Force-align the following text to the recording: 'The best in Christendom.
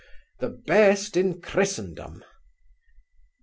'The 0.39 0.49
best 0.65 1.15
in 1.15 1.39
Christendom. 1.39 2.25